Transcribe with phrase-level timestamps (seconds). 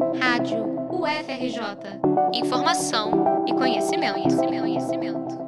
[0.00, 2.00] Rádio UFRJ.
[2.32, 5.38] Informação e conhecimento, conhecimento, conhecimento.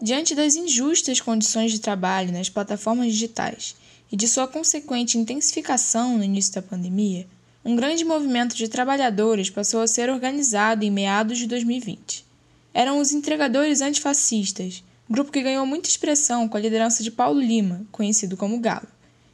[0.00, 3.76] Diante das injustas condições de trabalho nas plataformas digitais
[4.10, 7.26] e de sua consequente intensificação no início da pandemia,
[7.62, 12.24] um grande movimento de trabalhadores passou a ser organizado em meados de 2020.
[12.72, 17.82] Eram os entregadores antifascistas, grupo que ganhou muita expressão com a liderança de Paulo Lima,
[17.92, 18.88] conhecido como Galo,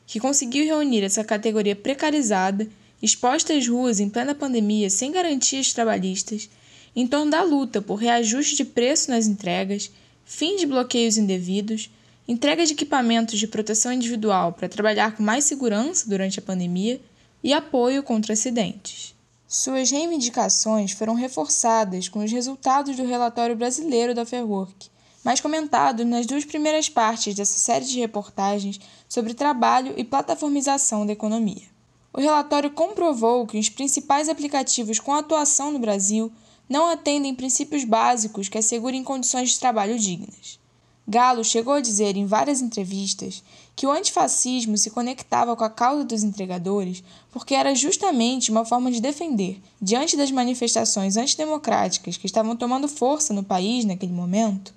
[0.08, 2.68] que conseguiu reunir essa categoria precarizada,
[3.02, 6.48] exposta às ruas em plena pandemia sem garantias trabalhistas,
[6.94, 9.90] em torno da luta por reajuste de preço nas entregas,
[10.24, 11.90] fim de bloqueios indevidos,
[12.26, 17.00] entrega de equipamentos de proteção individual para trabalhar com mais segurança durante a pandemia
[17.42, 19.14] e apoio contra acidentes.
[19.48, 24.88] Suas reivindicações foram reforçadas com os resultados do relatório brasileiro da Fairwork,
[25.24, 31.12] mais comentado nas duas primeiras partes dessa série de reportagens sobre trabalho e plataformização da
[31.12, 31.79] economia.
[32.12, 36.30] O relatório comprovou que os principais aplicativos com atuação no Brasil
[36.68, 40.58] não atendem princípios básicos que assegurem condições de trabalho dignas.
[41.06, 43.42] Galo chegou a dizer em várias entrevistas
[43.74, 47.02] que o antifascismo se conectava com a causa dos entregadores
[47.32, 53.34] porque era justamente uma forma de defender, diante das manifestações antidemocráticas que estavam tomando força
[53.34, 54.72] no país naquele momento,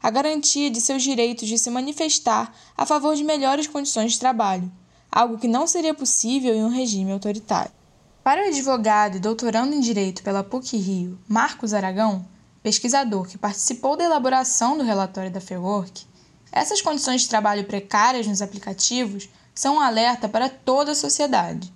[0.00, 4.70] a garantia de seus direitos de se manifestar a favor de melhores condições de trabalho,
[5.12, 7.70] algo que não seria possível em um regime autoritário.
[8.24, 12.24] Para o advogado e doutorando em Direito pela PUC-Rio, Marcos Aragão,
[12.62, 16.06] pesquisador que participou da elaboração do relatório da Fairwork,
[16.50, 21.72] essas condições de trabalho precárias nos aplicativos são um alerta para toda a sociedade.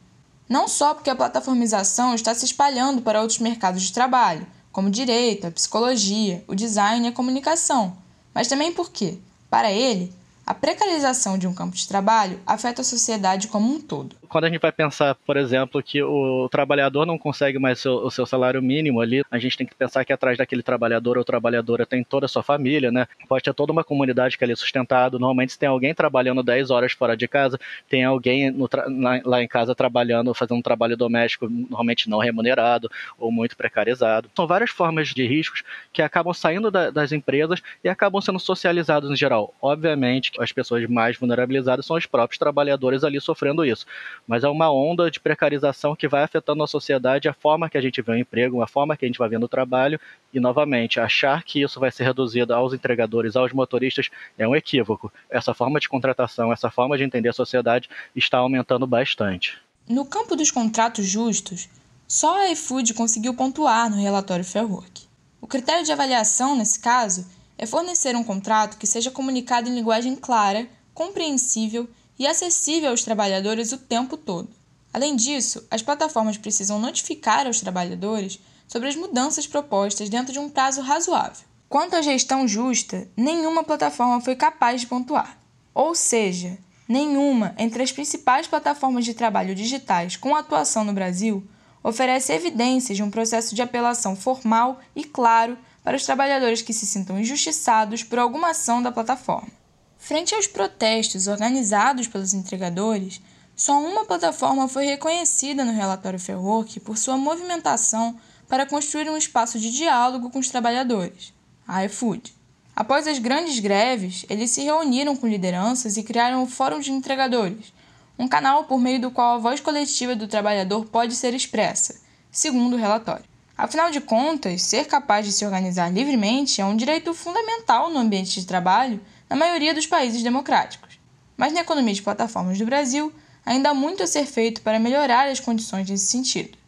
[0.48, 4.90] Não só porque a plataformização está se espalhando para outros mercados de trabalho, como o
[4.90, 7.96] direito, a psicologia, o design e a comunicação,
[8.32, 9.18] mas também porque,
[9.50, 10.12] para ele,
[10.46, 14.14] a precarização de um campo de trabalho afeta a sociedade como um todo.
[14.28, 18.26] Quando a gente vai pensar, por exemplo, que o trabalhador não consegue mais o seu
[18.26, 22.02] salário mínimo ali, a gente tem que pensar que atrás daquele trabalhador ou trabalhadora tem
[22.04, 23.06] toda a sua família, né?
[23.28, 25.18] Pode ter toda uma comunidade que é ali sustentado.
[25.18, 29.74] Normalmente, tem alguém trabalhando 10 horas fora de casa, tem alguém lá, lá em casa
[29.74, 34.30] trabalhando, fazendo um trabalho doméstico, normalmente não remunerado ou muito precarizado.
[34.34, 39.10] São várias formas de riscos que acabam saindo da, das empresas e acabam sendo socializados
[39.10, 39.54] em geral.
[39.60, 43.86] Obviamente, as pessoas mais vulnerabilizadas são os próprios trabalhadores ali sofrendo isso.
[44.26, 47.80] Mas é uma onda de precarização que vai afetando a sociedade, a forma que a
[47.80, 50.00] gente vê o emprego, a forma que a gente vai vendo o trabalho.
[50.32, 55.12] E, novamente, achar que isso vai ser reduzido aos entregadores, aos motoristas, é um equívoco.
[55.30, 59.58] Essa forma de contratação, essa forma de entender a sociedade está aumentando bastante.
[59.88, 61.68] No campo dos contratos justos,
[62.08, 65.06] só a iFood conseguiu pontuar no relatório Fairwork.
[65.40, 67.26] O critério de avaliação, nesse caso,
[67.58, 71.88] é fornecer um contrato que seja comunicado em linguagem clara, compreensível
[72.18, 74.48] e acessível aos trabalhadores o tempo todo.
[74.92, 80.48] Além disso, as plataformas precisam notificar aos trabalhadores sobre as mudanças propostas dentro de um
[80.48, 81.44] prazo razoável.
[81.68, 85.38] Quanto à gestão justa, nenhuma plataforma foi capaz de pontuar.
[85.74, 86.56] Ou seja,
[86.88, 91.46] nenhuma entre as principais plataformas de trabalho digitais com atuação no Brasil
[91.82, 96.86] oferece evidências de um processo de apelação formal e claro para os trabalhadores que se
[96.86, 99.50] sintam injustiçados por alguma ação da plataforma.
[99.98, 103.20] Frente aos protestos organizados pelos entregadores,
[103.56, 108.16] só uma plataforma foi reconhecida no relatório Fairwork por sua movimentação
[108.48, 111.32] para construir um espaço de diálogo com os trabalhadores,
[111.66, 112.34] a iFood.
[112.74, 117.72] Após as grandes greves, eles se reuniram com lideranças e criaram o Fórum de Entregadores,
[118.18, 122.74] um canal por meio do qual a voz coletiva do trabalhador pode ser expressa, segundo
[122.74, 123.35] o relatório.
[123.56, 128.38] Afinal de contas, ser capaz de se organizar livremente é um direito fundamental no ambiente
[128.38, 129.00] de trabalho
[129.30, 130.98] na maioria dos países democráticos.
[131.38, 133.10] Mas na economia de plataformas do Brasil,
[133.46, 136.58] ainda há muito a ser feito para melhorar as condições nesse sentido.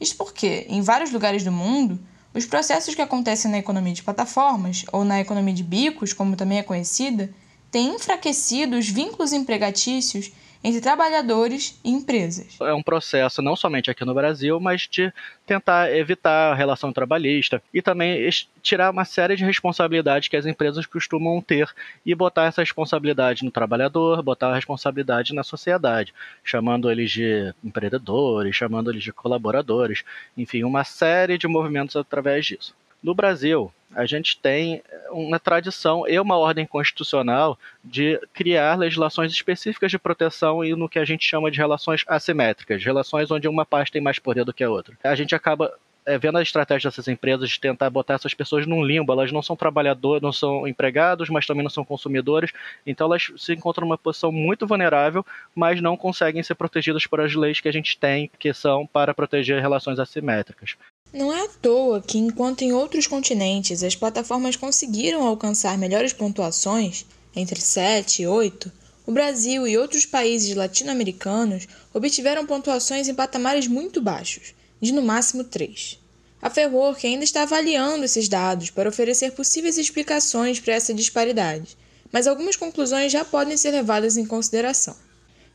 [0.00, 1.98] Isto porque, em vários lugares do mundo,
[2.32, 6.58] os processos que acontecem na economia de plataformas, ou na economia de bicos, como também
[6.58, 7.28] é conhecida,
[7.72, 10.30] têm enfraquecido os vínculos empregatícios
[10.62, 12.58] entre trabalhadores e empresas.
[12.60, 15.12] É um processo não somente aqui no Brasil, mas de
[15.46, 18.28] tentar evitar a relação trabalhista e também
[18.62, 21.68] tirar uma série de responsabilidades que as empresas costumam ter
[22.04, 26.12] e botar essa responsabilidade no trabalhador, botar a responsabilidade na sociedade,
[26.42, 30.04] chamando eles de empreendedores, chamando eles de colaboradores,
[30.36, 32.74] enfim, uma série de movimentos através disso.
[33.02, 39.90] No Brasil, a gente tem uma tradição e uma ordem constitucional de criar legislações específicas
[39.90, 43.92] de proteção e no que a gente chama de relações assimétricas, relações onde uma parte
[43.92, 44.96] tem mais poder do que a outra.
[45.02, 45.72] A gente acaba
[46.04, 49.42] é, vendo a estratégia dessas empresas de tentar botar essas pessoas num limbo, elas não
[49.42, 52.52] são trabalhadores, não são empregados, mas também não são consumidores,
[52.86, 57.34] então elas se encontram numa posição muito vulnerável, mas não conseguem ser protegidas por as
[57.34, 60.76] leis que a gente tem, que são para proteger relações assimétricas.
[61.12, 67.06] Não é à toa que, enquanto em outros continentes as plataformas conseguiram alcançar melhores pontuações,
[67.34, 68.72] entre 7 e 8,
[69.06, 75.44] o Brasil e outros países latino-americanos obtiveram pontuações em patamares muito baixos, de no máximo
[75.44, 75.98] 3.
[76.42, 81.78] A Fairwork ainda está avaliando esses dados para oferecer possíveis explicações para essa disparidade,
[82.12, 84.96] mas algumas conclusões já podem ser levadas em consideração.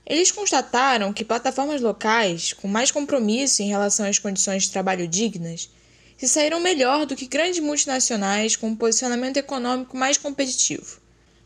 [0.06, 5.70] Eles constataram que plataformas locais, com mais compromisso em relação às condições de trabalho dignas,
[6.18, 11.00] se saíram melhor do que grandes multinacionais com um posicionamento econômico mais competitivo.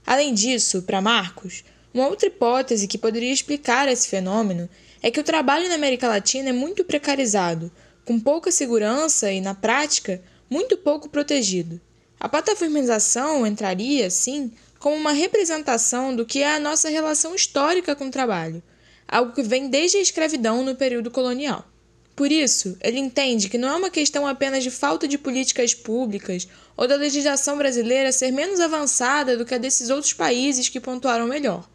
[0.05, 1.63] Além disso, para Marcos,
[1.93, 4.69] uma outra hipótese que poderia explicar esse fenômeno
[5.01, 7.71] é que o trabalho na América Latina é muito precarizado,
[8.03, 11.79] com pouca segurança e, na prática, muito pouco protegido.
[12.19, 18.07] A plataformização entraria, sim, como uma representação do que é a nossa relação histórica com
[18.07, 18.61] o trabalho,
[19.07, 21.65] algo que vem desde a escravidão no período colonial.
[22.15, 26.47] Por isso, ele entende que não é uma questão apenas de falta de políticas públicas
[26.77, 31.27] ou da legislação brasileira ser menos avançada do que a desses outros países que pontuaram
[31.27, 31.67] melhor,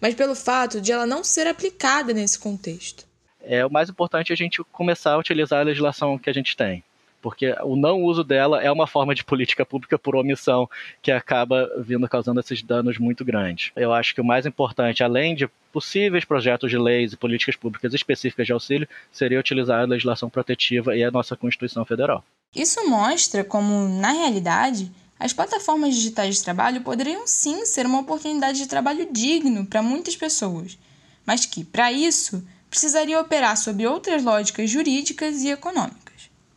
[0.00, 3.04] mas pelo fato de ela não ser aplicada nesse contexto.
[3.42, 6.56] É o mais importante é a gente começar a utilizar a legislação que a gente
[6.56, 6.84] tem,
[7.20, 10.68] porque o não uso dela é uma forma de política pública por omissão
[11.02, 13.72] que acaba vindo causando esses danos muito grandes.
[13.74, 17.92] Eu acho que o mais importante, além de possíveis projetos de leis e políticas públicas
[17.92, 22.24] específicas de auxílio, seria utilizar a legislação protetiva e a nossa Constituição Federal.
[22.54, 28.58] Isso mostra como, na realidade, as plataformas digitais de trabalho poderiam sim ser uma oportunidade
[28.58, 30.78] de trabalho digno para muitas pessoas,
[31.26, 36.07] mas que, para isso, precisaria operar sob outras lógicas jurídicas e econômicas.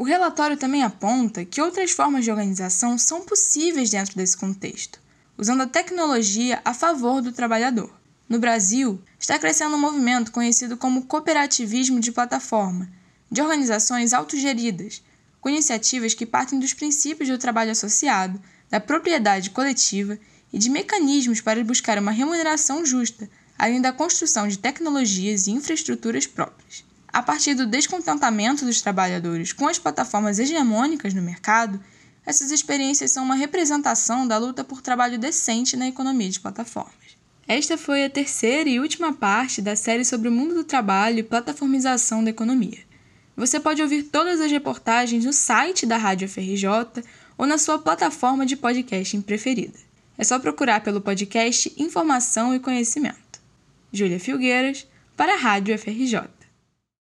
[0.02, 5.00] O relatório também aponta que outras formas de organização são possíveis dentro desse contexto,
[5.38, 7.94] usando a tecnologia a favor do trabalhador.
[8.28, 12.90] No Brasil, está crescendo um movimento conhecido como cooperativismo de plataforma,
[13.30, 15.04] de organizações autogeridas,
[15.40, 20.18] com iniciativas que partem dos princípios do trabalho associado, da propriedade coletiva
[20.52, 26.26] e de mecanismos para buscar uma remuneração justa, além da construção de tecnologias e infraestruturas
[26.26, 26.84] próprias.
[27.14, 31.80] A partir do descontentamento dos trabalhadores com as plataformas hegemônicas no mercado,
[32.26, 37.18] essas experiências são uma representação da luta por trabalho decente na economia de plataformas.
[37.48, 41.24] Esta foi a terceira e última parte da série sobre o mundo do trabalho e
[41.24, 42.80] plataformização da economia.
[43.36, 47.04] Você pode ouvir todas as reportagens no site da Rádio FRJ
[47.38, 49.78] ou na sua plataforma de podcasting preferida.
[50.18, 53.42] É só procurar pelo podcast Informação e Conhecimento.
[53.92, 54.88] Júlia Filgueiras,
[55.18, 56.41] para a Rádio FRJ.